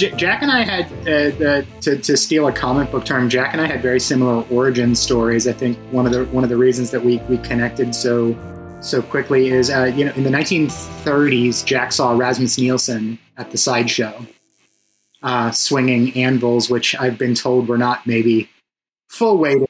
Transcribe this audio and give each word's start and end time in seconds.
J- 0.00 0.12
Jack 0.12 0.40
and 0.40 0.50
I 0.50 0.62
had, 0.62 0.90
uh, 1.06 1.44
uh, 1.44 1.62
to, 1.82 1.98
to 1.98 2.16
steal 2.16 2.48
a 2.48 2.52
comic 2.52 2.90
book 2.90 3.04
term, 3.04 3.28
Jack 3.28 3.52
and 3.52 3.60
I 3.60 3.66
had 3.66 3.82
very 3.82 4.00
similar 4.00 4.42
origin 4.50 4.94
stories. 4.94 5.46
I 5.46 5.52
think 5.52 5.76
one 5.90 6.06
of 6.06 6.12
the 6.12 6.24
one 6.26 6.42
of 6.42 6.48
the 6.48 6.56
reasons 6.56 6.90
that 6.92 7.04
we, 7.04 7.18
we 7.28 7.36
connected 7.36 7.94
so 7.94 8.34
so 8.80 9.02
quickly 9.02 9.48
is, 9.48 9.68
uh, 9.68 9.92
you 9.94 10.06
know, 10.06 10.12
in 10.12 10.24
the 10.24 10.30
1930s, 10.30 11.66
Jack 11.66 11.92
saw 11.92 12.16
Rasmus 12.16 12.56
Nielsen 12.56 13.18
at 13.36 13.50
the 13.50 13.58
sideshow 13.58 14.24
uh, 15.22 15.50
swinging 15.50 16.16
anvils, 16.16 16.70
which 16.70 16.96
I've 16.98 17.18
been 17.18 17.34
told 17.34 17.68
were 17.68 17.76
not 17.76 18.06
maybe 18.06 18.48
full 19.10 19.36
weight. 19.36 19.68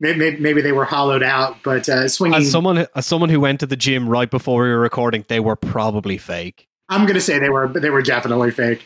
Maybe, 0.00 0.34
maybe 0.38 0.62
they 0.62 0.72
were 0.72 0.86
hollowed 0.86 1.22
out, 1.22 1.58
but 1.62 1.90
uh, 1.90 2.08
swinging. 2.08 2.40
As 2.40 2.50
someone, 2.50 2.86
as 2.96 3.04
someone 3.04 3.28
who 3.28 3.40
went 3.40 3.60
to 3.60 3.66
the 3.66 3.76
gym 3.76 4.08
right 4.08 4.30
before 4.30 4.62
we 4.62 4.70
were 4.70 4.80
recording, 4.80 5.26
they 5.28 5.40
were 5.40 5.56
probably 5.56 6.16
fake. 6.16 6.68
I'm 6.88 7.02
going 7.02 7.16
to 7.16 7.20
say 7.20 7.38
they 7.38 7.50
were, 7.50 7.68
but 7.68 7.82
they 7.82 7.90
were 7.90 8.00
definitely 8.00 8.50
fake. 8.50 8.82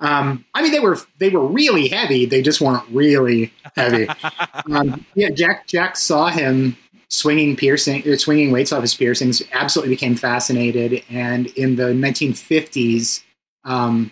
Um, 0.00 0.44
I 0.54 0.62
mean, 0.62 0.72
they 0.72 0.80
were 0.80 0.98
they 1.18 1.30
were 1.30 1.46
really 1.46 1.88
heavy. 1.88 2.26
They 2.26 2.42
just 2.42 2.60
weren't 2.60 2.84
really 2.90 3.52
heavy. 3.76 4.08
um, 4.70 5.04
yeah, 5.14 5.30
Jack 5.30 5.66
Jack 5.66 5.96
saw 5.96 6.28
him 6.28 6.76
swinging 7.08 7.56
piercing, 7.56 8.02
uh, 8.10 8.16
swinging 8.16 8.50
weights 8.50 8.72
off 8.72 8.82
his 8.82 8.94
piercings. 8.94 9.42
Absolutely 9.52 9.94
became 9.94 10.16
fascinated. 10.16 11.02
And 11.08 11.46
in 11.48 11.76
the 11.76 11.92
1950s, 11.92 13.22
um, 13.64 14.10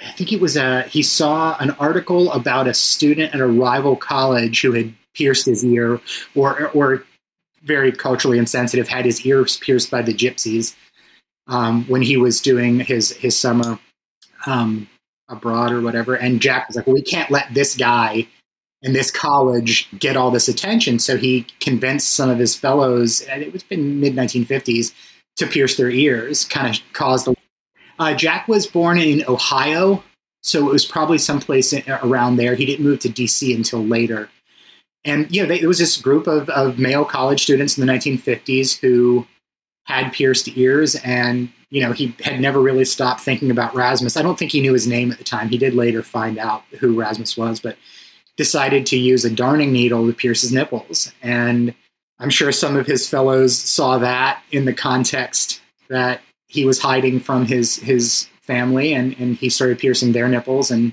I 0.00 0.12
think 0.12 0.32
it 0.32 0.40
was 0.40 0.56
a 0.56 0.82
he 0.82 1.02
saw 1.02 1.56
an 1.58 1.70
article 1.72 2.32
about 2.32 2.68
a 2.68 2.74
student 2.74 3.34
at 3.34 3.40
a 3.40 3.46
rival 3.46 3.96
college 3.96 4.60
who 4.60 4.72
had 4.72 4.92
pierced 5.14 5.46
his 5.46 5.64
ear, 5.64 6.00
or 6.34 6.68
or 6.70 7.04
very 7.62 7.92
culturally 7.92 8.38
insensitive, 8.38 8.88
had 8.88 9.04
his 9.04 9.24
ears 9.24 9.58
pierced 9.58 9.90
by 9.90 10.02
the 10.02 10.12
gypsies 10.12 10.74
um, 11.46 11.84
when 11.84 12.02
he 12.02 12.16
was 12.16 12.40
doing 12.40 12.80
his 12.80 13.12
his 13.12 13.36
summer 13.36 13.78
um, 14.46 14.88
abroad 15.28 15.72
or 15.72 15.80
whatever. 15.80 16.14
And 16.14 16.40
Jack 16.40 16.68
was 16.68 16.76
like, 16.76 16.86
well, 16.86 16.94
"We 16.94 17.02
can't 17.02 17.30
let 17.30 17.52
this 17.54 17.76
guy 17.76 18.26
in 18.82 18.92
this 18.92 19.10
college 19.10 19.88
get 19.98 20.16
all 20.16 20.30
this 20.30 20.48
attention." 20.48 20.98
So 20.98 21.16
he 21.16 21.46
convinced 21.60 22.14
some 22.14 22.30
of 22.30 22.38
his 22.38 22.56
fellows, 22.56 23.22
and 23.22 23.42
it 23.42 23.52
was 23.52 23.62
been 23.62 24.00
mid 24.00 24.14
1950s, 24.14 24.92
to 25.36 25.46
pierce 25.46 25.76
their 25.76 25.90
ears. 25.90 26.44
Kind 26.44 26.74
of 26.74 26.82
caused 26.92 27.26
the. 27.26 27.34
Uh, 27.98 28.14
Jack 28.14 28.48
was 28.48 28.66
born 28.66 28.98
in 28.98 29.24
Ohio, 29.28 30.02
so 30.42 30.68
it 30.68 30.72
was 30.72 30.84
probably 30.84 31.18
someplace 31.18 31.72
around 31.88 32.36
there. 32.36 32.54
He 32.54 32.66
didn't 32.66 32.84
move 32.84 33.00
to 33.00 33.08
DC 33.08 33.54
until 33.54 33.84
later. 33.84 34.28
And 35.04 35.34
you 35.34 35.42
know, 35.42 35.48
they, 35.48 35.58
there 35.60 35.68
was 35.68 35.78
this 35.78 36.00
group 36.00 36.26
of, 36.26 36.48
of 36.50 36.78
male 36.78 37.04
college 37.04 37.42
students 37.42 37.76
in 37.76 37.86
the 37.86 37.92
1950s 37.92 38.78
who 38.78 39.26
had 39.84 40.12
pierced 40.12 40.48
ears 40.56 40.94
and 41.04 41.50
you 41.70 41.80
know 41.80 41.92
he 41.92 42.14
had 42.20 42.40
never 42.40 42.60
really 42.60 42.84
stopped 42.84 43.20
thinking 43.20 43.50
about 43.50 43.74
rasmus. 43.74 44.16
I 44.16 44.22
don't 44.22 44.38
think 44.38 44.52
he 44.52 44.60
knew 44.60 44.72
his 44.72 44.86
name 44.86 45.10
at 45.10 45.18
the 45.18 45.24
time. 45.24 45.48
He 45.48 45.58
did 45.58 45.74
later 45.74 46.02
find 46.02 46.38
out 46.38 46.62
who 46.78 46.98
rasmus 46.98 47.36
was 47.36 47.60
but 47.60 47.76
decided 48.36 48.86
to 48.86 48.96
use 48.96 49.24
a 49.24 49.30
darning 49.30 49.72
needle 49.72 50.06
to 50.06 50.12
pierce 50.12 50.42
his 50.42 50.52
nipples. 50.52 51.12
And 51.22 51.74
i'm 52.18 52.30
sure 52.30 52.52
some 52.52 52.76
of 52.76 52.86
his 52.86 53.08
fellows 53.08 53.56
saw 53.56 53.98
that 53.98 54.42
in 54.52 54.64
the 54.64 54.72
context 54.72 55.60
that 55.88 56.20
he 56.46 56.64
was 56.64 56.80
hiding 56.80 57.18
from 57.18 57.46
his 57.46 57.76
his 57.76 58.28
family 58.42 58.92
and 58.92 59.16
and 59.18 59.36
he 59.36 59.48
started 59.48 59.78
piercing 59.78 60.12
their 60.12 60.28
nipples 60.28 60.70
and 60.70 60.92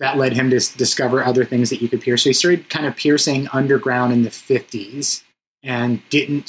that 0.00 0.16
led 0.16 0.32
him 0.32 0.50
to 0.50 0.58
discover 0.76 1.24
other 1.24 1.44
things 1.44 1.70
that 1.70 1.82
you 1.82 1.88
could 1.88 2.00
pierce. 2.00 2.22
So 2.22 2.30
he 2.30 2.34
started 2.34 2.70
kind 2.70 2.86
of 2.86 2.96
piercing 2.96 3.48
underground 3.52 4.12
in 4.12 4.22
the 4.22 4.30
50s 4.30 5.22
and 5.62 6.00
didn't 6.08 6.48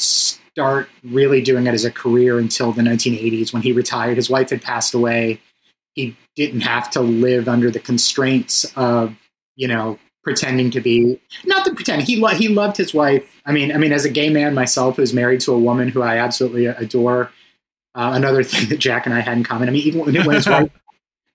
start 0.59 0.90
really 1.06 1.40
doing 1.40 1.68
it 1.68 1.74
as 1.74 1.86
a 1.86 1.92
career 1.92 2.38
until 2.38 2.74
the 2.74 2.81
1980s 2.81 3.53
when 3.53 3.62
he 3.62 3.72
retired. 3.72 4.18
His 4.18 4.30
wife 4.30 4.50
had 4.50 4.62
passed 4.62 4.94
away. 4.94 5.40
He 5.96 6.18
didn't 6.36 6.62
have 6.62 6.90
to 6.92 7.00
live 7.00 7.47
under 7.47 7.72
the 7.72 7.80
constraints 7.80 8.66
of, 8.75 9.16
you 9.56 9.69
know, 9.69 9.98
pretending 10.22 10.69
to 10.72 10.81
be 10.81 11.18
not 11.46 11.64
to 11.64 11.74
pretend 11.74 12.02
he 12.02 12.18
lo- 12.18 12.36
he 12.36 12.50
loved 12.50 12.75
his 12.75 12.94
wife. 12.94 13.42
I 13.46 13.53
mean, 13.53 13.72
I 13.72 13.78
mean, 13.78 13.94
as 13.94 14.03
a 14.03 14.09
gay 14.09 14.30
man 14.30 14.53
myself, 14.53 14.98
who's 14.98 15.14
married 15.14 15.40
to 15.42 15.53
a 15.53 15.58
woman 15.58 15.88
who 15.88 16.02
I 16.02 16.18
absolutely 16.18 16.66
adore. 16.66 17.31
Uh, 17.96 18.12
another 18.14 18.44
thing 18.52 18.68
that 18.68 18.80
Jack 18.80 19.06
and 19.06 19.16
I 19.16 19.22
had 19.22 19.38
in 19.38 19.46
common. 19.46 19.69
I 19.69 19.72
mean, 19.72 19.84
even 19.84 20.02
when 20.02 20.36
his 20.36 20.48
wife 20.56 20.72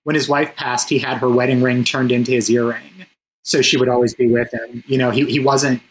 when 0.03 0.13
his 0.13 0.29
wife 0.29 0.55
passed, 0.55 0.87
he 0.87 0.99
had 0.99 1.17
her 1.17 1.29
wedding 1.29 1.63
ring 1.63 1.83
turned 1.83 2.11
into 2.11 2.31
his 2.31 2.47
earring, 2.47 3.07
so 3.43 3.63
she 3.63 3.75
would 3.75 3.89
always 3.89 4.13
be 4.13 4.27
with 4.27 4.53
him. 4.53 4.83
You 4.85 4.99
know, 4.99 5.09
he 5.09 5.25
he 5.25 5.39
wasn't. 5.39 5.81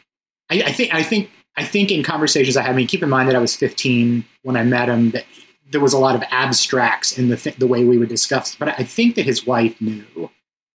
I, 0.48 0.62
I 0.62 0.72
think 0.72 0.94
I 0.94 1.02
think 1.02 1.30
I 1.56 1.64
think 1.64 1.90
in 1.90 2.02
conversations 2.02 2.56
I 2.56 2.62
had, 2.62 2.72
I 2.72 2.74
mean, 2.74 2.86
keep 2.86 3.02
in 3.02 3.08
mind 3.08 3.28
that 3.28 3.36
I 3.36 3.40
was 3.40 3.54
15 3.56 4.24
when 4.42 4.56
I 4.56 4.64
met 4.64 4.88
him, 4.88 5.10
that 5.12 5.24
there 5.70 5.80
was 5.80 5.92
a 5.92 5.98
lot 5.98 6.14
of 6.14 6.22
abstracts 6.30 7.16
in 7.18 7.28
the, 7.28 7.36
th- 7.36 7.56
the 7.56 7.66
way 7.66 7.84
we 7.84 7.96
would 7.98 8.08
discuss. 8.08 8.54
But 8.56 8.68
I 8.78 8.82
think 8.82 9.14
that 9.16 9.24
his 9.24 9.46
wife 9.46 9.80
knew 9.80 10.30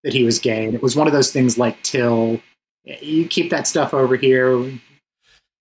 that 0.05 0.13
he 0.13 0.23
was 0.23 0.39
gay. 0.39 0.67
And 0.67 0.75
it 0.75 0.83
was 0.83 0.95
one 0.95 1.07
of 1.07 1.13
those 1.13 1.33
things 1.33 1.59
like, 1.59 1.83
Till, 1.83 2.41
you 2.85 3.27
keep 3.27 3.51
that 3.51 3.67
stuff 3.67 3.95
over 3.95 4.17
here. 4.17 4.71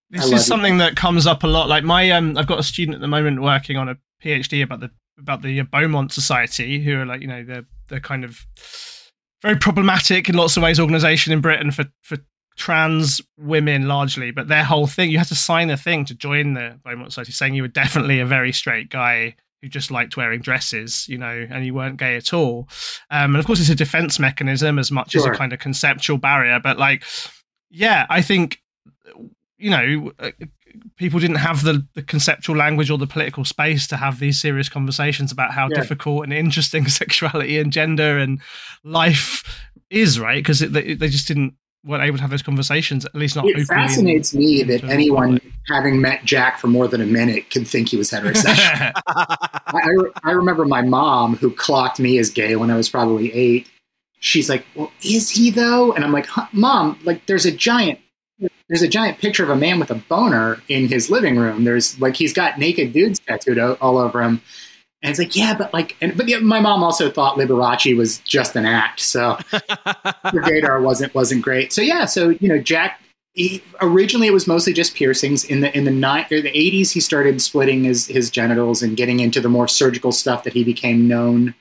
This 0.10 0.32
is 0.32 0.46
something 0.46 0.78
that 0.78 0.96
comes 0.96 1.26
up 1.26 1.44
a 1.44 1.48
lot. 1.48 1.68
Like 1.68 1.84
my, 1.84 2.12
um, 2.12 2.38
I've 2.38 2.48
got 2.48 2.60
a 2.60 2.64
student 2.64 2.96
at 2.96 3.02
the 3.02 3.08
moment 3.08 3.42
working 3.42 3.78
on 3.78 3.90
a 3.90 3.98
PhD 4.24 4.64
about 4.64 4.80
the 4.80 4.92
about 5.18 5.42
the 5.42 5.62
Beaumont 5.62 6.12
Society, 6.12 6.84
who 6.84 7.00
are 7.00 7.06
like, 7.06 7.22
you 7.22 7.28
know, 7.28 7.44
they're 7.44 7.66
they're 7.90 8.00
kind 8.00 8.24
of 8.24 8.46
very 9.42 9.56
problematic 9.56 10.30
in 10.30 10.36
lots 10.36 10.58
of 10.58 10.64
ways 10.64 10.80
organization 10.80 11.34
in 11.34 11.42
Britain 11.42 11.72
for 11.72 11.86
for 12.02 12.18
trans 12.56 13.22
women 13.38 13.88
largely, 13.88 14.32
but 14.32 14.48
their 14.48 14.64
whole 14.64 14.88
thing, 14.88 15.12
you 15.12 15.18
had 15.18 15.28
to 15.28 15.36
sign 15.36 15.70
a 15.70 15.78
thing 15.78 16.06
to 16.06 16.16
join 16.16 16.54
the 16.54 16.80
Beaumont 16.84 17.12
Society 17.12 17.32
saying 17.32 17.54
you 17.54 17.62
were 17.62 17.68
definitely 17.68 18.20
a 18.20 18.26
very 18.26 18.52
straight 18.52 18.90
guy 18.90 19.36
who 19.62 19.68
just 19.68 19.92
liked 19.92 20.16
wearing 20.16 20.42
dresses, 20.42 21.08
you 21.10 21.18
know, 21.18 21.48
and 21.50 21.66
you 21.66 21.74
weren't 21.74 21.98
gay 21.98 22.16
at 22.16 22.34
all. 22.34 22.68
Um, 23.10 23.36
and 23.36 23.38
of 23.38 23.46
course, 23.46 23.60
it's 23.60 23.70
a 23.70 23.76
defense 23.76 24.20
mechanism 24.20 24.80
as 24.80 24.92
much 24.92 25.12
sure. 25.12 25.22
as 25.22 25.26
a 25.26 25.38
kind 25.38 25.54
of 25.54 25.60
conceptual 25.60 26.18
barrier. 26.18 26.60
But 26.60 26.78
like, 26.78 27.04
yeah, 27.70 28.06
I 28.10 28.22
think, 28.22 28.62
you 29.58 29.70
know, 29.70 30.12
uh, 30.20 30.32
people 30.96 31.20
didn't 31.20 31.38
have 31.38 31.64
the, 31.64 31.86
the 31.94 32.04
conceptual 32.04 32.56
language 32.56 32.90
or 32.90 32.98
the 32.98 33.08
political 33.08 33.44
space 33.44 33.88
to 33.88 33.98
have 33.98 34.20
these 34.20 34.40
serious 34.40 34.70
conversations 34.70 35.32
about 35.32 35.52
how 35.52 35.68
yeah. 35.70 35.82
difficult 35.82 36.24
and 36.24 36.34
interesting 36.34 36.88
sexuality 36.88 37.58
and 37.58 37.74
gender 37.74 38.18
and 38.18 38.42
life 38.84 39.44
is, 39.90 40.20
right? 40.20 40.38
Because 40.38 40.60
they, 40.60 40.94
they 40.94 41.10
just 41.10 41.28
didn't 41.28 41.56
weren't 41.86 42.04
able 42.04 42.18
to 42.18 42.22
have 42.22 42.32
those 42.32 42.42
conversations, 42.42 43.06
at 43.06 43.16
least 43.16 43.36
not. 43.36 43.46
It 43.46 43.66
fascinates 43.68 44.34
me 44.34 44.64
that 44.64 44.84
anyone 44.84 45.40
having 45.68 46.02
met 46.02 46.26
Jack 46.26 46.60
for 46.60 46.68
more 46.68 46.88
than 46.88 47.02
a 47.02 47.06
minute 47.06 47.50
could 47.52 47.68
think 47.68 47.90
he 47.90 47.98
was 47.98 48.10
heterosexual. 48.10 48.92
I, 49.08 49.92
I, 50.24 50.32
remember 50.32 50.66
my 50.66 50.82
mom, 50.82 51.36
who 51.36 51.52
clocked 51.52 52.00
me 52.00 52.18
as 52.18 52.30
gay 52.30 52.56
when 52.56 52.72
I 52.72 52.76
was 52.76 52.90
probably 52.90 53.32
eight. 53.34 53.68
She's 54.20 54.50
like, 54.50 54.66
"Well, 54.76 54.92
is 55.04 55.30
he 55.30 55.52
though?" 55.52 55.94
And 55.94 56.04
I'm 56.04 56.12
like, 56.12 56.28
"Mom, 56.52 57.00
like, 57.04 57.26
there's 57.28 57.46
a 57.46 57.52
giant." 57.52 58.00
There's 58.68 58.82
a 58.82 58.88
giant 58.88 59.20
picture 59.20 59.44
of 59.44 59.50
a 59.50 59.56
man 59.56 59.80
with 59.80 59.92
a 59.92 59.96
boner 59.96 60.60
in 60.68 60.88
his 60.88 61.10
living 61.10 61.38
room. 61.38 61.64
There's 61.64 62.00
like 62.02 62.16
he's 62.16 62.34
got 62.34 62.58
naked 62.58 62.92
dudes 62.92 63.20
tattooed 63.20 63.60
all 63.60 63.98
over 63.98 64.22
him. 64.22 64.42
And 65.06 65.12
it's 65.12 65.20
like, 65.20 65.36
yeah, 65.36 65.56
but 65.56 65.72
like, 65.72 65.96
and, 66.02 66.18
but 66.18 66.28
yeah, 66.28 66.40
my 66.40 66.60
mom 66.60 66.84
also 66.84 67.12
thought 67.12 67.38
Liberace 67.38 67.96
was 67.96 68.18
just 68.20 68.56
an 68.56 68.66
act, 68.66 69.00
so 69.00 69.38
the 69.52 70.42
radar 70.44 70.82
wasn't 70.82 71.14
wasn't 71.14 71.44
great. 71.44 71.72
So 71.72 71.84
yeah, 71.84 72.06
so 72.06 72.30
you 72.30 72.50
know, 72.50 72.58
Jack. 72.58 73.00
He, 73.34 73.62
originally, 73.82 74.28
it 74.28 74.34
was 74.34 74.48
mostly 74.48 74.74
just 74.74 74.96
piercings. 74.96 75.44
In 75.44 75.60
the 75.60 75.78
in 75.78 75.84
the 75.84 75.92
ni- 75.92 76.26
or 76.36 76.42
the 76.42 76.58
eighties, 76.58 76.92
he 76.92 77.02
started 77.02 77.40
splitting 77.40 77.84
his 77.84 78.08
his 78.08 78.32
genitals 78.32 78.82
and 78.82 78.98
getting 78.98 79.20
into 79.20 79.40
the 79.42 79.50
more 79.50 79.68
surgical 79.68 80.12
stuff 80.12 80.44
that 80.44 80.54
he 80.54 80.64
became 80.64 81.08
known 81.08 81.54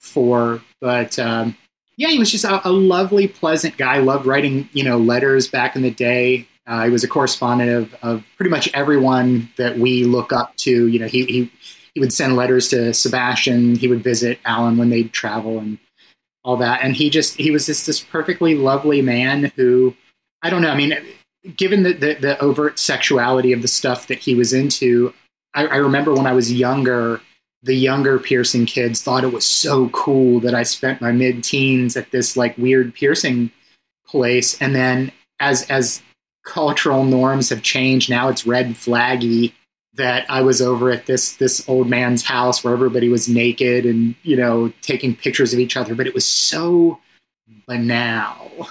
for. 0.00 0.60
But 0.80 1.16
um, 1.20 1.56
yeah, 1.96 2.08
he 2.08 2.18
was 2.18 2.32
just 2.32 2.44
a, 2.44 2.66
a, 2.66 2.72
lovely, 2.72 3.28
pleasant 3.28 3.76
guy. 3.76 3.98
Loved 3.98 4.26
writing, 4.26 4.68
you 4.72 4.82
know, 4.82 4.98
letters 4.98 5.46
back 5.46 5.76
in 5.76 5.82
the 5.82 5.92
day. 5.92 6.48
Uh, 6.66 6.86
he 6.86 6.90
was 6.90 7.04
a 7.04 7.08
correspondent 7.08 7.70
of, 7.70 7.94
of 8.02 8.24
pretty 8.36 8.50
much 8.50 8.68
everyone 8.74 9.48
that 9.58 9.78
we 9.78 10.02
look 10.02 10.32
up 10.32 10.56
to. 10.56 10.88
You 10.88 10.98
know, 10.98 11.06
he 11.06 11.26
he 11.26 11.52
he 11.94 12.00
would 12.00 12.12
send 12.12 12.36
letters 12.36 12.68
to 12.68 12.94
Sebastian. 12.94 13.74
He 13.74 13.88
would 13.88 14.02
visit 14.02 14.38
Alan 14.44 14.78
when 14.78 14.90
they'd 14.90 15.12
travel 15.12 15.58
and 15.58 15.78
all 16.44 16.56
that. 16.58 16.80
And 16.82 16.94
he 16.94 17.10
just 17.10 17.36
he 17.36 17.50
was 17.50 17.66
just 17.66 17.86
this 17.86 18.00
perfectly 18.00 18.54
lovely 18.54 19.02
man 19.02 19.52
who 19.56 19.94
I 20.42 20.50
don't 20.50 20.62
know. 20.62 20.70
I 20.70 20.76
mean, 20.76 20.96
given 21.56 21.82
the 21.82 21.92
the, 21.92 22.14
the 22.14 22.40
overt 22.40 22.78
sexuality 22.78 23.52
of 23.52 23.62
the 23.62 23.68
stuff 23.68 24.06
that 24.06 24.18
he 24.18 24.34
was 24.34 24.52
into, 24.52 25.12
I, 25.54 25.66
I 25.66 25.76
remember 25.76 26.14
when 26.14 26.26
I 26.26 26.32
was 26.32 26.52
younger. 26.52 27.20
The 27.62 27.74
younger 27.74 28.18
piercing 28.18 28.64
kids 28.64 29.02
thought 29.02 29.22
it 29.22 29.34
was 29.34 29.44
so 29.44 29.90
cool 29.90 30.40
that 30.40 30.54
I 30.54 30.62
spent 30.62 31.02
my 31.02 31.12
mid 31.12 31.44
teens 31.44 31.94
at 31.94 32.10
this 32.10 32.34
like 32.34 32.56
weird 32.56 32.94
piercing 32.94 33.50
place. 34.06 34.58
And 34.62 34.74
then 34.74 35.12
as 35.40 35.66
as 35.68 36.02
cultural 36.42 37.04
norms 37.04 37.50
have 37.50 37.60
changed, 37.60 38.08
now 38.08 38.30
it's 38.30 38.46
red 38.46 38.68
flaggy 38.70 39.52
that 39.94 40.30
I 40.30 40.42
was 40.42 40.62
over 40.62 40.90
at 40.90 41.06
this 41.06 41.36
this 41.36 41.68
old 41.68 41.88
man's 41.88 42.24
house 42.24 42.62
where 42.62 42.72
everybody 42.72 43.08
was 43.08 43.28
naked 43.28 43.84
and 43.86 44.14
you 44.22 44.36
know 44.36 44.72
taking 44.82 45.16
pictures 45.16 45.52
of 45.52 45.58
each 45.58 45.76
other, 45.76 45.94
but 45.94 46.06
it 46.06 46.14
was 46.14 46.26
so 46.26 47.00
banal. 47.66 48.68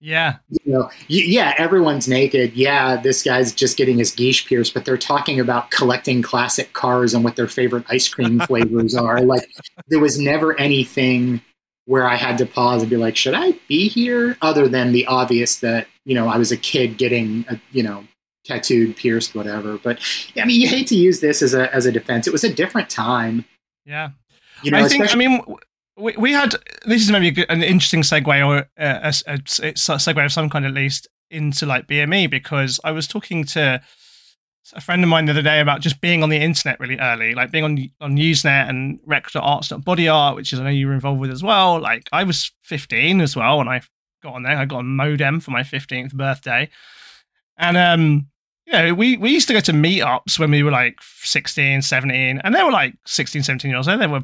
Yeah, 0.00 0.38
you 0.48 0.72
know, 0.72 0.90
yeah, 1.06 1.54
everyone's 1.58 2.08
naked. 2.08 2.54
Yeah, 2.54 2.96
this 2.96 3.22
guy's 3.22 3.52
just 3.52 3.76
getting 3.76 3.98
his 3.98 4.10
guiche 4.10 4.46
pierced, 4.46 4.74
but 4.74 4.84
they're 4.84 4.96
talking 4.98 5.38
about 5.38 5.70
collecting 5.70 6.22
classic 6.22 6.72
cars 6.72 7.14
and 7.14 7.22
what 7.22 7.36
their 7.36 7.46
favorite 7.46 7.84
ice 7.88 8.08
cream 8.08 8.40
flavors 8.48 8.96
are. 8.96 9.20
Like 9.20 9.48
there 9.88 10.00
was 10.00 10.18
never 10.18 10.58
anything 10.58 11.40
where 11.86 12.08
I 12.08 12.16
had 12.16 12.38
to 12.38 12.46
pause 12.46 12.82
and 12.82 12.90
be 12.90 12.96
like, 12.96 13.16
should 13.16 13.34
I 13.34 13.52
be 13.68 13.88
here? 13.88 14.36
Other 14.42 14.68
than 14.68 14.92
the 14.92 15.06
obvious 15.06 15.60
that, 15.60 15.86
you 16.04 16.14
know, 16.14 16.28
I 16.28 16.36
was 16.36 16.52
a 16.52 16.56
kid 16.56 16.96
getting, 16.96 17.44
a, 17.48 17.60
you 17.72 17.82
know, 17.82 18.04
tattooed, 18.44 18.96
pierced, 18.96 19.34
whatever. 19.34 19.78
But 19.78 20.00
I 20.36 20.44
mean, 20.44 20.60
you 20.60 20.68
hate 20.68 20.86
to 20.88 20.96
use 20.96 21.20
this 21.20 21.42
as 21.42 21.54
a, 21.54 21.72
as 21.74 21.86
a 21.86 21.92
defense. 21.92 22.26
It 22.26 22.32
was 22.32 22.44
a 22.44 22.52
different 22.52 22.90
time. 22.90 23.44
Yeah. 23.84 24.10
You 24.62 24.70
know, 24.70 24.78
I 24.78 24.88
think, 24.88 25.12
I 25.12 25.16
mean, 25.16 25.42
we, 25.96 26.14
we 26.16 26.32
had, 26.32 26.54
this 26.84 27.02
is 27.02 27.10
maybe 27.10 27.30
good, 27.30 27.46
an 27.48 27.62
interesting 27.62 28.02
segue 28.02 28.46
or 28.46 28.68
a, 28.76 28.86
a, 28.86 29.12
a, 29.26 29.34
a 29.34 29.72
segue 29.74 30.24
of 30.24 30.32
some 30.32 30.48
kind 30.48 30.64
at 30.64 30.72
least 30.72 31.08
into 31.30 31.66
like 31.66 31.86
BME 31.86 32.30
because 32.30 32.78
I 32.84 32.92
was 32.92 33.08
talking 33.08 33.44
to 33.44 33.80
a 34.74 34.80
friend 34.80 35.02
of 35.02 35.08
mine 35.08 35.24
the 35.24 35.32
other 35.32 35.42
day 35.42 35.60
about 35.60 35.80
just 35.80 36.00
being 36.00 36.22
on 36.22 36.28
the 36.28 36.36
internet 36.36 36.78
really 36.78 36.98
early, 36.98 37.34
like 37.34 37.50
being 37.50 37.64
on 37.64 37.78
on 38.00 38.16
Usenet 38.16 38.68
and 38.68 39.00
rec.arts.bodyart, 39.06 40.36
which 40.36 40.52
is 40.52 40.60
I 40.60 40.64
know 40.64 40.70
you 40.70 40.86
were 40.86 40.92
involved 40.92 41.20
with 41.20 41.30
as 41.30 41.42
well. 41.42 41.80
Like 41.80 42.08
I 42.12 42.24
was 42.24 42.52
15 42.62 43.20
as 43.20 43.34
well 43.34 43.58
when 43.58 43.68
I 43.68 43.80
got 44.22 44.34
on 44.34 44.44
there. 44.44 44.56
I 44.56 44.64
got 44.64 44.80
a 44.80 44.84
modem 44.84 45.40
for 45.40 45.50
my 45.50 45.62
15th 45.62 46.14
birthday, 46.14 46.70
and 47.58 47.76
um, 47.76 48.28
you 48.66 48.72
know, 48.72 48.94
we 48.94 49.16
we 49.16 49.30
used 49.30 49.48
to 49.48 49.54
go 49.54 49.60
to 49.60 49.72
meetups 49.72 50.38
when 50.38 50.50
we 50.50 50.62
were 50.62 50.70
like 50.70 50.98
16, 51.02 51.82
17, 51.82 52.40
and 52.42 52.54
they 52.54 52.62
were 52.62 52.70
like 52.70 52.94
16, 53.06 53.42
17 53.42 53.70
years 53.70 53.88
old. 53.88 54.00
They 54.00 54.06
were, 54.06 54.22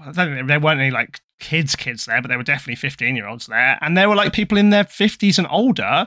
I 0.00 0.12
don't 0.12 0.34
think 0.34 0.48
there 0.48 0.60
weren't 0.60 0.80
any 0.80 0.90
like 0.90 1.20
kids, 1.38 1.76
kids 1.76 2.06
there, 2.06 2.20
but 2.20 2.28
there 2.28 2.38
were 2.38 2.44
definitely 2.44 2.76
15 2.76 3.16
year 3.16 3.26
olds 3.26 3.46
there, 3.46 3.78
and 3.80 3.96
there 3.96 4.08
were 4.08 4.16
like 4.16 4.32
people 4.32 4.58
in 4.58 4.70
their 4.70 4.84
50s 4.84 5.38
and 5.38 5.46
older, 5.50 6.06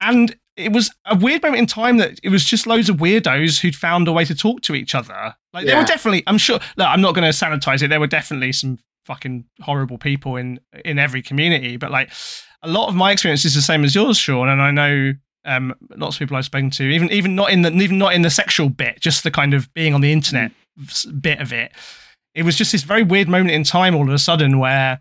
and 0.00 0.36
it 0.56 0.72
was 0.72 0.90
a 1.06 1.16
weird 1.16 1.42
moment 1.42 1.60
in 1.60 1.66
time 1.66 1.96
that 1.96 2.20
it 2.22 2.28
was 2.28 2.44
just 2.44 2.66
loads 2.66 2.88
of 2.88 2.96
weirdos 2.96 3.60
who'd 3.60 3.74
found 3.74 4.06
a 4.06 4.12
way 4.12 4.24
to 4.24 4.34
talk 4.34 4.60
to 4.62 4.74
each 4.74 4.94
other. 4.94 5.34
Like 5.52 5.64
yeah. 5.64 5.72
there 5.72 5.80
were 5.80 5.86
definitely, 5.86 6.22
I'm 6.26 6.38
sure. 6.38 6.60
Look, 6.76 6.86
I'm 6.86 7.00
not 7.00 7.14
going 7.14 7.30
to 7.30 7.36
sanitize 7.36 7.82
it. 7.82 7.88
There 7.88 8.00
were 8.00 8.06
definitely 8.06 8.52
some 8.52 8.78
fucking 9.04 9.44
horrible 9.60 9.98
people 9.98 10.36
in 10.36 10.60
in 10.84 10.98
every 10.98 11.22
community, 11.22 11.76
but 11.76 11.90
like 11.90 12.10
a 12.62 12.68
lot 12.68 12.88
of 12.88 12.94
my 12.94 13.12
experience 13.12 13.44
is 13.44 13.54
the 13.54 13.62
same 13.62 13.84
as 13.84 13.94
yours, 13.94 14.16
Shawn. 14.16 14.48
And 14.48 14.62
I 14.62 14.70
know 14.70 15.12
um, 15.44 15.74
lots 15.96 16.16
of 16.16 16.20
people 16.20 16.36
I've 16.36 16.44
spoken 16.44 16.70
to, 16.70 16.84
even 16.84 17.10
even 17.10 17.34
not 17.34 17.50
in 17.50 17.62
the 17.62 17.72
even 17.72 17.98
not 17.98 18.14
in 18.14 18.22
the 18.22 18.30
sexual 18.30 18.68
bit, 18.68 19.00
just 19.00 19.24
the 19.24 19.30
kind 19.30 19.54
of 19.54 19.72
being 19.74 19.94
on 19.94 20.00
the 20.00 20.12
internet 20.12 20.52
bit 21.20 21.40
of 21.40 21.52
it. 21.52 21.72
It 22.34 22.44
was 22.44 22.56
just 22.56 22.72
this 22.72 22.82
very 22.82 23.02
weird 23.02 23.28
moment 23.28 23.50
in 23.50 23.64
time, 23.64 23.94
all 23.94 24.08
of 24.08 24.14
a 24.14 24.18
sudden, 24.18 24.58
where 24.58 25.00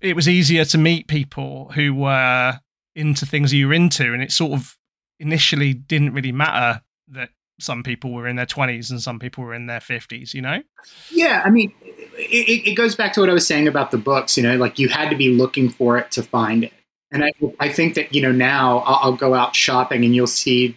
it 0.00 0.14
was 0.16 0.28
easier 0.28 0.64
to 0.66 0.78
meet 0.78 1.08
people 1.08 1.70
who 1.74 1.94
were 1.94 2.60
into 2.94 3.26
things 3.26 3.52
you 3.52 3.68
were 3.68 3.74
into, 3.74 4.12
and 4.12 4.22
it 4.22 4.32
sort 4.32 4.52
of 4.52 4.76
initially 5.20 5.74
didn't 5.74 6.14
really 6.14 6.32
matter 6.32 6.80
that 7.08 7.30
some 7.60 7.82
people 7.82 8.12
were 8.12 8.28
in 8.28 8.36
their 8.36 8.46
20s 8.46 8.90
and 8.90 9.02
some 9.02 9.18
people 9.18 9.42
were 9.42 9.52
in 9.52 9.66
their 9.66 9.80
50s 9.80 10.32
you 10.32 10.40
know 10.40 10.62
yeah 11.10 11.42
i 11.44 11.50
mean 11.50 11.72
it, 11.82 12.68
it, 12.68 12.74
goes 12.74 12.94
back 12.94 13.12
to 13.12 13.20
what 13.20 13.28
i 13.28 13.32
was 13.32 13.46
saying 13.46 13.66
about 13.66 13.90
the 13.90 13.98
books 13.98 14.36
you 14.36 14.42
know 14.44 14.56
like 14.56 14.78
you 14.78 14.88
had 14.88 15.10
to 15.10 15.16
be 15.16 15.30
looking 15.30 15.68
for 15.68 15.98
it 15.98 16.10
to 16.12 16.22
find 16.22 16.62
it 16.62 16.72
and 17.12 17.24
i, 17.24 17.32
I 17.60 17.68
think 17.68 17.94
that 17.94 18.14
you 18.14 18.22
know 18.22 18.32
now 18.32 18.78
I'll, 18.78 19.10
I'll 19.10 19.16
go 19.16 19.34
out 19.34 19.54
shopping 19.54 20.04
and 20.04 20.14
you'll 20.14 20.26
see 20.26 20.76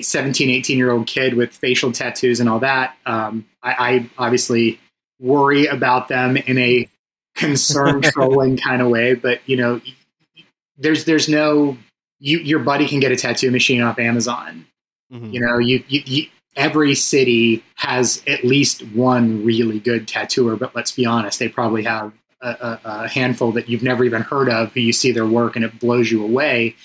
17 0.00 0.50
18 0.50 0.78
year 0.78 0.90
old 0.90 1.06
kid 1.06 1.34
with 1.34 1.52
facial 1.52 1.92
tattoos 1.92 2.40
and 2.40 2.48
all 2.48 2.60
that 2.60 2.96
um, 3.06 3.46
I, 3.62 3.74
I 3.78 4.10
obviously 4.18 4.80
worry 5.20 5.66
about 5.66 6.08
them 6.08 6.36
in 6.36 6.58
a 6.58 6.88
concern 7.36 8.02
trolling 8.02 8.56
kind 8.56 8.82
of 8.82 8.88
way 8.88 9.14
but 9.14 9.40
you 9.46 9.56
know 9.56 9.80
there's 10.78 11.04
there's 11.04 11.28
no 11.28 11.76
you 12.18 12.38
your 12.38 12.58
buddy 12.58 12.86
can 12.86 13.00
get 13.00 13.12
a 13.12 13.16
tattoo 13.16 13.50
machine 13.50 13.82
off 13.82 13.98
Amazon. 13.98 14.66
Mm-hmm. 15.12 15.30
You 15.30 15.40
know, 15.40 15.58
you, 15.58 15.84
you, 15.88 16.02
you 16.04 16.26
every 16.56 16.94
city 16.94 17.62
has 17.76 18.22
at 18.26 18.44
least 18.44 18.82
one 18.88 19.44
really 19.44 19.78
good 19.78 20.08
tattooer, 20.08 20.56
but 20.56 20.74
let's 20.74 20.92
be 20.92 21.04
honest, 21.04 21.38
they 21.38 21.48
probably 21.48 21.84
have 21.84 22.12
a, 22.44 23.08
handful 23.08 23.52
that 23.52 23.68
you've 23.68 23.82
never 23.82 24.04
even 24.04 24.22
heard 24.22 24.48
of 24.48 24.72
who 24.72 24.80
you 24.80 24.92
see 24.92 25.12
their 25.12 25.26
work 25.26 25.56
and 25.56 25.64
it 25.64 25.78
blows 25.78 26.10
you 26.10 26.22
away. 26.24 26.76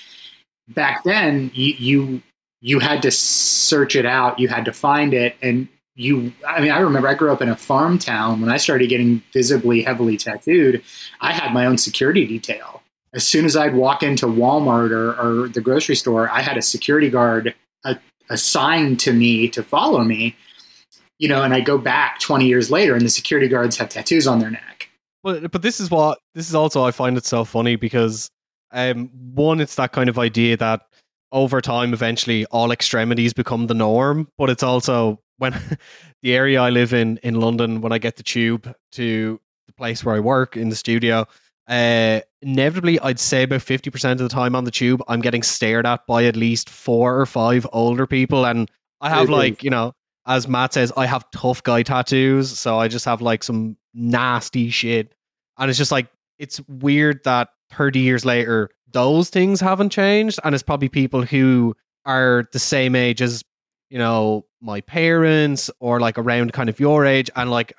Back 0.69 1.03
then, 1.03 1.51
you, 1.53 1.73
you 1.77 2.21
you 2.61 2.79
had 2.79 3.01
to 3.03 3.11
search 3.11 3.95
it 3.95 4.05
out, 4.05 4.39
you 4.39 4.47
had 4.47 4.65
to 4.65 4.73
find 4.73 5.13
it, 5.13 5.35
and 5.41 5.67
you. 5.95 6.31
I 6.47 6.61
mean, 6.61 6.71
I 6.71 6.79
remember 6.79 7.07
I 7.07 7.13
grew 7.13 7.31
up 7.31 7.41
in 7.41 7.49
a 7.49 7.55
farm 7.55 7.97
town 7.97 8.41
when 8.41 8.49
I 8.49 8.57
started 8.57 8.89
getting 8.89 9.23
visibly 9.33 9.81
heavily 9.81 10.17
tattooed. 10.17 10.83
I 11.21 11.31
had 11.31 11.53
my 11.53 11.65
own 11.65 11.77
security 11.77 12.25
detail 12.25 12.79
as 13.13 13.27
soon 13.27 13.45
as 13.45 13.55
I'd 13.55 13.75
walk 13.75 14.03
into 14.03 14.27
Walmart 14.27 14.91
or, 14.91 15.13
or 15.19 15.49
the 15.49 15.61
grocery 15.61 15.95
store, 15.95 16.29
I 16.29 16.41
had 16.41 16.57
a 16.57 16.61
security 16.61 17.09
guard 17.09 17.55
assigned 18.29 18.99
to 19.01 19.13
me 19.13 19.49
to 19.49 19.63
follow 19.63 20.03
me. 20.03 20.35
You 21.17 21.27
know, 21.27 21.43
and 21.43 21.53
I 21.53 21.59
go 21.59 21.77
back 21.77 22.19
20 22.19 22.47
years 22.47 22.71
later, 22.71 22.95
and 22.95 23.03
the 23.03 23.09
security 23.09 23.49
guards 23.49 23.77
have 23.77 23.89
tattoos 23.89 24.25
on 24.25 24.39
their 24.39 24.51
neck. 24.51 24.88
But 25.23 25.51
but 25.51 25.61
this 25.61 25.79
is 25.79 25.91
what 25.91 26.19
this 26.35 26.47
is 26.47 26.55
also 26.55 26.83
I 26.83 26.91
find 26.91 27.17
it 27.17 27.25
so 27.25 27.43
funny 27.43 27.75
because 27.75 28.29
um 28.71 29.09
one 29.33 29.59
it's 29.59 29.75
that 29.75 29.91
kind 29.91 30.09
of 30.09 30.19
idea 30.19 30.57
that 30.57 30.81
over 31.31 31.61
time 31.61 31.93
eventually 31.93 32.45
all 32.47 32.71
extremities 32.71 33.33
become 33.33 33.67
the 33.67 33.73
norm, 33.73 34.27
but 34.37 34.49
it's 34.49 34.63
also 34.63 35.19
when 35.37 35.53
the 36.21 36.35
area 36.35 36.61
I 36.61 36.69
live 36.69 36.93
in 36.93 37.17
in 37.23 37.39
London 37.39 37.81
when 37.81 37.91
I 37.91 37.97
get 37.97 38.15
the 38.15 38.23
tube 38.23 38.73
to 38.93 39.39
the 39.67 39.73
place 39.73 40.03
where 40.03 40.15
I 40.15 40.19
work 40.19 40.55
in 40.57 40.69
the 40.69 40.75
studio 40.75 41.27
uh, 41.69 42.21
inevitably, 42.41 42.99
I'd 42.99 43.19
say 43.19 43.43
about 43.43 43.59
50% 43.59 44.13
of 44.13 44.17
the 44.17 44.27
time 44.27 44.55
on 44.55 44.63
the 44.63 44.71
tube, 44.71 45.03
I'm 45.07 45.21
getting 45.21 45.43
stared 45.43 45.85
at 45.85 46.05
by 46.07 46.25
at 46.25 46.35
least 46.35 46.67
four 46.67 47.19
or 47.19 47.27
five 47.27 47.65
older 47.71 48.07
people. 48.07 48.45
And 48.45 48.69
I 49.01 49.09
have, 49.09 49.29
like, 49.29 49.63
you 49.63 49.69
know, 49.69 49.93
as 50.25 50.47
Matt 50.47 50.73
says, 50.73 50.91
I 50.97 51.05
have 51.05 51.29
tough 51.31 51.61
guy 51.61 51.83
tattoos. 51.83 52.57
So 52.57 52.79
I 52.79 52.87
just 52.87 53.05
have 53.05 53.21
like 53.21 53.43
some 53.43 53.77
nasty 53.93 54.69
shit. 54.69 55.13
And 55.57 55.69
it's 55.69 55.77
just 55.77 55.91
like, 55.91 56.07
it's 56.37 56.61
weird 56.67 57.23
that 57.25 57.49
30 57.71 57.99
years 57.99 58.25
later, 58.25 58.69
those 58.91 59.29
things 59.29 59.59
haven't 59.59 59.89
changed. 59.89 60.39
And 60.43 60.55
it's 60.55 60.63
probably 60.63 60.89
people 60.89 61.23
who 61.23 61.75
are 62.05 62.47
the 62.51 62.59
same 62.59 62.95
age 62.95 63.21
as, 63.21 63.43
you 63.89 63.97
know, 63.97 64.45
my 64.61 64.81
parents 64.81 65.69
or 65.79 65.99
like 65.99 66.17
around 66.17 66.53
kind 66.53 66.69
of 66.69 66.79
your 66.79 67.05
age 67.05 67.29
and 67.35 67.51
like 67.51 67.73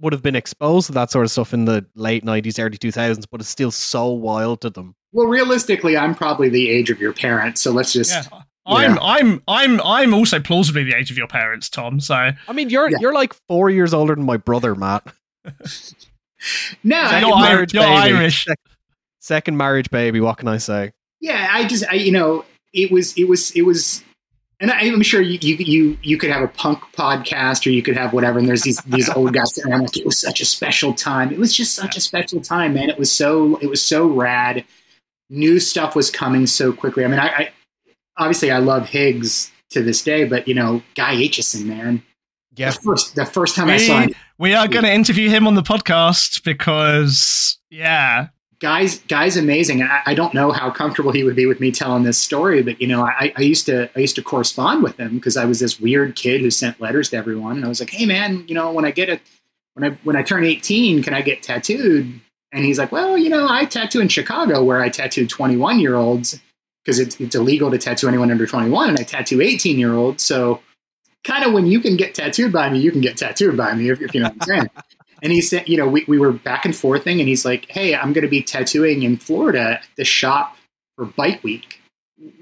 would 0.00 0.12
have 0.12 0.22
been 0.22 0.36
exposed 0.36 0.86
to 0.86 0.92
that 0.92 1.10
sort 1.10 1.24
of 1.24 1.30
stuff 1.30 1.52
in 1.52 1.64
the 1.64 1.84
late 1.94 2.24
90s, 2.24 2.62
early 2.62 2.78
2000s, 2.78 3.24
but 3.30 3.40
it's 3.40 3.50
still 3.50 3.70
so 3.70 4.08
wild 4.08 4.60
to 4.60 4.70
them. 4.70 4.94
Well, 5.12 5.26
realistically, 5.26 5.96
I'm 5.96 6.14
probably 6.14 6.48
the 6.48 6.68
age 6.68 6.90
of 6.90 7.00
your 7.00 7.12
parents, 7.12 7.60
so 7.60 7.72
let's 7.72 7.92
just. 7.92 8.10
Yeah. 8.10 8.40
I'm 8.66 8.96
yeah. 8.96 9.00
I'm 9.00 9.42
I'm 9.48 9.80
I'm 9.80 10.12
also 10.12 10.40
plausibly 10.40 10.84
the 10.84 10.94
age 10.94 11.10
of 11.10 11.16
your 11.16 11.26
parents, 11.26 11.70
Tom. 11.70 12.00
So 12.00 12.14
I 12.14 12.52
mean, 12.52 12.68
you're 12.68 12.90
yeah. 12.90 12.98
you're 13.00 13.14
like 13.14 13.32
four 13.48 13.70
years 13.70 13.94
older 13.94 14.14
than 14.14 14.26
my 14.26 14.36
brother, 14.36 14.74
Matt. 14.74 15.06
no, 16.84 17.18
you're, 17.18 17.40
marriage 17.40 17.74
you're 17.74 17.82
Irish. 17.82 18.46
Second 19.20 19.56
marriage 19.56 19.90
baby. 19.90 20.20
What 20.20 20.38
can 20.38 20.48
I 20.48 20.58
say? 20.58 20.92
Yeah, 21.20 21.48
I 21.50 21.66
just 21.66 21.84
I, 21.88 21.94
you 21.94 22.12
know 22.12 22.44
it 22.72 22.90
was 22.90 23.12
it 23.14 23.24
was 23.24 23.50
it 23.52 23.62
was 23.62 24.02
and 24.60 24.72
I'm 24.72 25.02
sure 25.02 25.20
you, 25.20 25.38
you 25.40 25.56
you 25.56 25.98
you 26.02 26.18
could 26.18 26.30
have 26.30 26.42
a 26.42 26.48
punk 26.48 26.80
podcast 26.92 27.66
or 27.66 27.70
you 27.70 27.82
could 27.82 27.96
have 27.96 28.12
whatever. 28.12 28.38
And 28.38 28.48
there's 28.48 28.62
these 28.62 28.80
these 28.82 29.08
old 29.08 29.32
guys 29.32 29.52
that 29.52 29.70
are 29.70 29.78
like, 29.78 29.96
it 29.96 30.04
was 30.04 30.20
such 30.20 30.40
a 30.40 30.44
special 30.44 30.92
time. 30.92 31.32
It 31.32 31.38
was 31.38 31.56
just 31.56 31.74
such 31.74 31.96
a 31.96 32.00
special 32.00 32.40
time, 32.40 32.74
man. 32.74 32.90
It 32.90 32.98
was 32.98 33.12
so 33.12 33.56
it 33.58 33.68
was 33.68 33.82
so 33.82 34.06
rad. 34.06 34.64
New 35.30 35.60
stuff 35.60 35.94
was 35.94 36.10
coming 36.10 36.46
so 36.46 36.72
quickly. 36.72 37.04
I 37.04 37.08
mean, 37.08 37.20
I, 37.20 37.28
I 37.28 37.52
obviously 38.16 38.50
I 38.50 38.58
love 38.58 38.88
Higgs 38.88 39.52
to 39.70 39.82
this 39.82 40.02
day, 40.02 40.24
but 40.24 40.48
you 40.48 40.54
know, 40.54 40.82
Guy 40.96 41.14
Aitchison, 41.14 41.64
man. 41.64 42.02
Yeah. 42.58 42.70
The 42.70 42.80
first 42.80 43.14
the 43.14 43.26
first 43.26 43.56
time 43.56 43.68
we, 43.68 43.74
I 43.74 43.78
saw 43.78 44.00
him, 44.00 44.14
we 44.36 44.54
are 44.54 44.66
going 44.68 44.84
to 44.84 44.92
interview 44.92 45.30
him 45.30 45.46
on 45.46 45.54
the 45.54 45.62
podcast 45.62 46.42
because 46.42 47.58
yeah, 47.70 48.28
guys 48.60 48.98
guys 49.00 49.36
amazing. 49.36 49.82
I, 49.82 50.02
I, 50.06 50.14
don't 50.14 50.34
know 50.34 50.50
how 50.50 50.70
comfortable 50.70 51.12
he 51.12 51.22
would 51.22 51.36
be 51.36 51.46
with 51.46 51.60
me 51.60 51.70
telling 51.70 52.02
this 52.02 52.18
story 52.18 52.62
but 52.62 52.80
you 52.80 52.88
know 52.88 53.04
i, 53.04 53.32
I 53.36 53.42
used 53.42 53.66
to 53.66 53.88
i 53.94 54.00
used 54.00 54.16
to 54.16 54.22
correspond 54.22 54.82
with 54.82 54.98
him 54.98 55.14
because 55.14 55.36
i 55.36 55.44
was 55.44 55.60
this 55.60 55.78
weird 55.78 56.16
kid 56.16 56.40
who 56.40 56.50
sent 56.50 56.80
letters 56.80 57.10
to 57.10 57.16
everyone 57.16 57.56
and 57.56 57.64
i 57.64 57.68
was 57.68 57.80
like 57.80 57.90
hey 57.90 58.06
man 58.06 58.44
you 58.48 58.54
know 58.54 58.72
when 58.72 58.84
i 58.84 58.90
get 58.90 59.08
it 59.08 59.20
when 59.74 59.90
i 59.90 59.96
when 60.02 60.16
i 60.16 60.22
turn 60.22 60.44
18 60.44 61.02
can 61.02 61.14
i 61.14 61.22
get 61.22 61.42
tattooed? 61.42 62.20
And 62.50 62.64
he's 62.64 62.78
like 62.78 62.90
well 62.90 63.16
you 63.16 63.28
know 63.28 63.46
i 63.48 63.64
tattoo 63.64 64.00
in 64.00 64.08
chicago 64.08 64.64
where 64.64 64.80
i 64.80 64.88
tattoo 64.88 65.26
21 65.26 65.80
year 65.80 65.94
olds 65.94 66.40
because 66.84 66.98
it's, 66.98 67.20
it's 67.20 67.34
illegal 67.34 67.70
to 67.70 67.78
tattoo 67.78 68.08
anyone 68.08 68.30
under 68.30 68.46
21 68.46 68.88
and 68.88 68.98
i 68.98 69.02
tattoo 69.02 69.40
18 69.40 69.78
year 69.78 69.94
olds 69.94 70.24
so 70.24 70.60
kind 71.24 71.44
of 71.44 71.52
when 71.52 71.66
you 71.66 71.80
can 71.80 71.96
get 71.96 72.14
tattooed 72.14 72.52
by 72.52 72.70
me 72.70 72.78
you 72.78 72.90
can 72.90 73.00
get 73.00 73.16
tattooed 73.16 73.56
by 73.56 73.74
me 73.74 73.90
if, 73.90 74.00
if 74.00 74.14
you 74.14 74.20
know 74.20 74.28
what 74.28 74.36
i'm 74.42 74.46
saying 74.46 74.70
and 75.22 75.32
he 75.32 75.40
said, 75.40 75.68
you 75.68 75.76
know, 75.76 75.88
we, 75.88 76.04
we 76.06 76.18
were 76.18 76.32
back 76.32 76.64
and 76.64 76.74
forthing, 76.74 77.20
and 77.20 77.28
he's 77.28 77.44
like, 77.44 77.70
hey, 77.70 77.94
I'm 77.94 78.12
going 78.12 78.22
to 78.22 78.30
be 78.30 78.42
tattooing 78.42 79.02
in 79.02 79.16
Florida 79.16 79.80
at 79.80 79.84
the 79.96 80.04
shop 80.04 80.56
for 80.96 81.04
Bike 81.04 81.42
Week. 81.42 81.80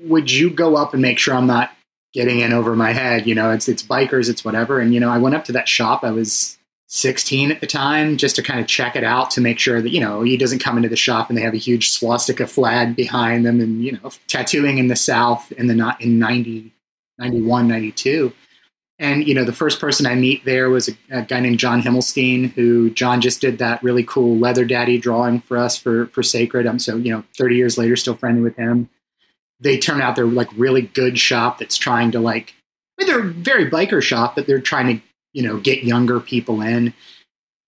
Would 0.03 0.31
you 0.31 0.51
go 0.51 0.77
up 0.77 0.93
and 0.93 1.03
make 1.03 1.19
sure 1.19 1.35
I'm 1.35 1.47
not 1.47 1.71
getting 2.13 2.41
in 2.41 2.53
over 2.53 2.77
my 2.77 2.93
head? 2.93 3.27
You 3.27 3.35
know, 3.35 3.51
it's 3.51 3.69
it's 3.69 3.83
bikers, 3.83 4.29
it's 4.29 4.45
whatever. 4.45 4.81
And 4.81 4.95
you 4.95 5.01
know, 5.01 5.11
I 5.11 5.19
went 5.19 5.35
up 5.35 5.45
to 5.47 5.53
that 5.53 5.69
shop. 5.69 6.03
I 6.03 6.11
was 6.11 6.57
16 6.89 7.51
at 7.51 7.61
the 7.61 7.67
time, 7.67 8.17
just 8.17 8.37
to 8.37 8.43
kind 8.43 8.61
of 8.61 8.67
check 8.67 8.97
it 8.97 9.05
out 9.05 9.31
to 9.33 9.41
make 9.41 9.59
sure 9.59 9.83
that 9.83 9.91
you 9.91 10.01
know 10.01 10.23
he 10.23 10.37
doesn't 10.37 10.61
come 10.61 10.77
into 10.77 10.89
the 10.89 10.97
shop 10.97 11.29
and 11.29 11.37
they 11.37 11.43
have 11.43 11.55
a 11.55 11.59
huge 11.59 11.91
swastika 11.91 12.47
flag 12.47 12.97
behind 12.97 13.45
them, 13.45 13.61
and 13.61 13.83
you 13.83 13.93
know, 13.93 14.11
tattooing 14.29 14.79
in 14.79 14.89
the 14.89 14.97
South 14.97 15.51
in 15.53 15.67
the 15.67 15.75
not 15.75 16.01
in 16.01 16.19
90, 16.19 16.73
91, 17.19 17.69
92 17.69 18.33
And 18.99 19.27
you 19.29 19.35
know, 19.35 19.45
the 19.45 19.53
first 19.53 19.79
person 19.79 20.07
I 20.07 20.15
meet 20.15 20.45
there 20.45 20.71
was 20.71 20.89
a, 20.89 20.93
a, 21.11 21.23
guy 21.23 21.41
named 21.41 21.59
John 21.59 21.83
Himmelstein, 21.83 22.53
who 22.53 22.91
John 22.91 23.21
just 23.21 23.43
did 23.43 23.59
that 23.59 23.83
really 23.83 24.05
cool 24.05 24.39
leather 24.39 24.65
daddy 24.65 24.97
drawing 24.97 25.41
for 25.41 25.59
us 25.59 25.77
for 25.77 26.07
for 26.09 26.23
Sacred. 26.23 26.67
I'm 26.67 26.79
so 26.79 26.97
you 26.97 27.13
know, 27.13 27.23
30 27.37 27.57
years 27.57 27.77
later, 27.77 27.97
still 27.97 28.17
friendly 28.17 28.43
with 28.43 28.57
him. 28.57 28.89
They 29.61 29.79
turn 29.79 30.01
out 30.01 30.17
they're 30.17 30.25
like 30.25 30.49
really 30.57 30.83
good 30.83 31.19
shop 31.19 31.59
that's 31.59 31.77
trying 31.77 32.11
to 32.13 32.21
like, 32.21 32.55
they're 32.99 33.23
very 33.23 33.71
biker 33.71 34.03
shop, 34.03 34.35
but 34.35 34.47
they're 34.47 34.61
trying 34.61 34.97
to 34.97 35.03
you 35.35 35.43
know 35.43 35.59
get 35.59 35.85
younger 35.85 36.19
people 36.19 36.63
in. 36.63 36.95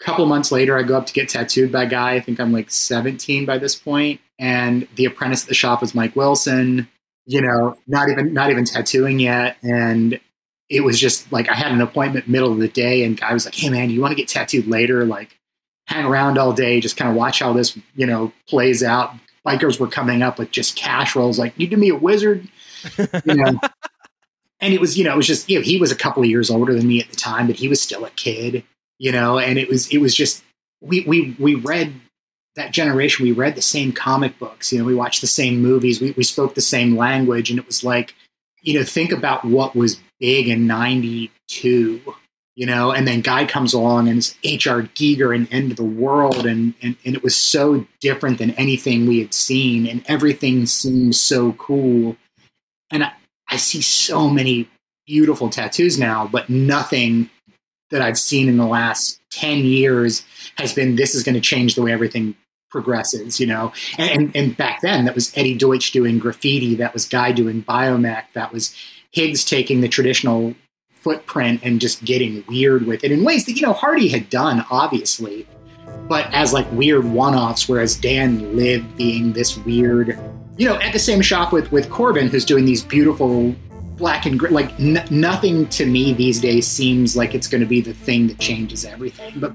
A 0.01 0.05
couple 0.05 0.25
months 0.27 0.51
later, 0.51 0.79
I 0.79 0.83
go 0.83 0.97
up 0.97 1.07
to 1.07 1.13
get 1.13 1.29
tattooed 1.29 1.73
by 1.73 1.83
a 1.83 1.89
guy. 1.89 2.15
I 2.15 2.21
think 2.21 2.41
I'm 2.41 2.53
like 2.53 2.71
17 2.71 3.45
by 3.45 3.59
this 3.59 3.75
point, 3.75 4.21
and 4.39 4.89
the 4.95 5.05
apprentice 5.05 5.43
at 5.43 5.49
the 5.49 5.55
shop 5.55 5.83
was 5.83 5.95
Mike 5.95 6.17
Wilson. 6.17 6.89
You 7.27 7.43
know, 7.43 7.77
not 7.87 8.09
even 8.09 8.33
not 8.33 8.51
even 8.51 8.65
tattooing 8.65 9.19
yet, 9.19 9.59
and 9.63 10.19
it 10.69 10.83
was 10.83 10.99
just 10.99 11.31
like 11.33 11.49
I 11.49 11.55
had 11.55 11.73
an 11.73 11.81
appointment 11.81 12.29
middle 12.29 12.53
of 12.53 12.59
the 12.59 12.69
day, 12.69 13.05
and 13.05 13.19
guy 13.19 13.33
was 13.33 13.45
like, 13.45 13.55
"Hey 13.55 13.71
man, 13.71 13.89
do 13.89 13.95
you 13.95 14.01
want 14.01 14.13
to 14.13 14.17
get 14.17 14.29
tattooed 14.29 14.67
later? 14.67 15.05
Like, 15.05 15.39
hang 15.87 16.05
around 16.05 16.39
all 16.39 16.53
day, 16.53 16.81
just 16.81 16.97
kind 16.97 17.11
of 17.11 17.17
watch 17.17 17.41
how 17.41 17.53
this 17.53 17.79
you 17.97 18.07
know 18.07 18.33
plays 18.49 18.83
out." 18.83 19.13
Bikers 19.47 19.81
were 19.81 19.89
coming 19.89 20.23
up 20.23 20.39
with 20.39 20.51
just 20.51 20.77
cash 20.77 21.17
rolls, 21.17 21.39
like, 21.39 21.55
"You 21.57 21.69
do 21.69 21.77
me 21.77 21.89
a 21.89 21.97
wizard," 21.97 22.47
you 23.25 23.35
know. 23.35 23.59
and 24.61 24.75
it 24.75 24.81
was, 24.81 24.99
you 24.99 25.05
know, 25.05 25.15
it 25.15 25.17
was 25.17 25.27
just, 25.27 25.49
you 25.49 25.59
know, 25.59 25.63
he 25.63 25.79
was 25.79 25.93
a 25.93 25.97
couple 25.97 26.23
of 26.23 26.29
years 26.29 26.51
older 26.51 26.75
than 26.75 26.87
me 26.87 27.01
at 27.01 27.09
the 27.11 27.17
time, 27.17 27.47
but 27.47 27.57
he 27.57 27.69
was 27.69 27.81
still 27.81 28.05
a 28.05 28.11
kid, 28.11 28.65
you 28.99 29.13
know, 29.13 29.39
and 29.39 29.59
it 29.59 29.69
was, 29.69 29.89
it 29.89 29.99
was 29.99 30.15
just, 30.15 30.43
we 30.81 31.03
we 31.07 31.35
we 31.41 31.57
read 31.57 31.93
that 32.55 32.73
generation. 32.73 33.25
We 33.25 33.33
read 33.33 33.57
the 33.57 33.63
same 33.63 33.93
comic 33.93 34.39
books, 34.39 34.73
you 34.73 34.79
know, 34.79 34.85
we 34.85 34.95
watched 34.95 35.21
the 35.21 35.27
same 35.27 35.61
movies, 35.61 36.01
we 36.01 36.13
we 36.13 36.23
spoke 36.23 36.55
the 36.55 36.61
same 36.61 36.97
language, 36.97 37.51
and 37.51 37.59
it 37.59 37.67
was 37.67 37.83
like, 37.83 38.15
you 38.63 38.79
know, 38.79 38.85
think 38.85 39.13
about 39.13 39.45
what 39.45 39.75
was 39.75 40.01
big 40.21 40.49
in 40.49 40.67
92, 40.67 42.01
you 42.57 42.67
know, 42.67 42.91
and 42.91 43.07
then 43.07 43.21
Guy 43.21 43.47
comes 43.47 43.73
along 43.73 44.09
and 44.09 44.19
it's 44.19 44.35
H.R. 44.43 44.83
Giger 44.83 45.35
and 45.35 45.47
End 45.53 45.71
of 45.71 45.77
the 45.77 45.85
World. 45.85 46.45
And, 46.45 46.75
and, 46.83 46.97
and 47.05 47.15
it 47.15 47.23
was 47.23 47.37
so 47.37 47.87
different 48.01 48.39
than 48.39 48.51
anything 48.53 49.07
we 49.07 49.21
had 49.21 49.33
seen. 49.33 49.87
And 49.87 50.05
everything 50.07 50.67
seemed 50.67 51.15
so 51.15 51.53
cool. 51.53 52.17
And 52.91 53.05
I, 53.05 53.13
I 53.49 53.57
see 53.57 53.81
so 53.81 54.29
many 54.29 54.69
beautiful 55.07 55.49
tattoos 55.49 55.99
now, 55.99 56.27
but 56.27 56.51
nothing 56.51 57.31
that 57.91 58.03
I've 58.03 58.19
seen 58.19 58.49
in 58.49 58.57
the 58.57 58.67
last 58.67 59.21
10 59.31 59.59
years 59.59 60.25
has 60.57 60.75
been 60.75 60.97
this 60.97 61.15
is 61.15 61.23
going 61.23 61.35
to 61.35 61.41
change 61.41 61.75
the 61.75 61.83
way 61.83 61.93
everything 61.93 62.35
progresses, 62.71 63.41
you 63.41 63.47
know. 63.47 63.73
And, 63.97 64.11
and, 64.11 64.37
and 64.37 64.57
back 64.57 64.81
then, 64.83 65.05
that 65.07 65.15
was 65.15 65.33
Eddy 65.37 65.55
Deutsche 65.55 65.93
doing 65.93 66.19
graffiti, 66.19 66.75
that 66.77 66.93
was 66.93 67.07
Guy 67.07 67.33
doing 67.33 67.63
biomech, 67.63 68.25
that 68.35 68.53
was 68.53 68.75
Higgs 69.13 69.45
taking 69.45 69.81
the 69.81 69.89
traditional 69.89 70.55
footprint 71.01 71.61
and 71.63 71.81
just 71.81 72.05
getting 72.05 72.45
weird 72.49 72.87
with 72.87 73.05
it 73.05 73.13
in 73.13 73.25
ways 73.25 73.47
that, 73.47 73.53
you 73.53 73.63
know, 73.63 73.73
Hardy 73.73 74.09
had 74.09 74.29
done, 74.29 74.65
obviously, 74.71 75.47
but 76.09 76.33
as 76.35 76.53
like 76.53 76.71
weird 76.73 77.05
one 77.05 77.35
offs, 77.35 77.69
whereas 77.69 77.97
Dan 77.97 78.57
lived 78.57 78.97
being 78.97 79.33
this 79.33 79.57
weird, 79.59 80.19
you 80.57 80.69
know, 80.69 80.79
at 80.81 80.93
the 80.93 80.99
same 80.99 81.23
shop 81.23 81.53
with, 81.53 81.71
with 81.73 81.89
Corbin, 81.91 82.29
who's 82.29 82.45
doing 82.45 82.65
these 82.65 82.83
beautiful 82.83 83.55
black 83.97 84.27
and 84.27 84.39
gray. 84.39 84.51
Like 84.51 84.79
n- 84.81 85.07
nothing 85.11 85.67
to 85.69 85.87
me 85.87 86.13
these 86.13 86.41
days 86.41 86.67
seems 86.67 87.17
like 87.17 87.35
it's 87.35 87.49
going 87.49 87.61
to 87.61 87.67
be 87.67 87.81
the 87.81 87.95
thing 87.95 88.27
that 88.29 88.39
changes 88.39 88.85
everything. 88.85 89.39
But 89.39 89.53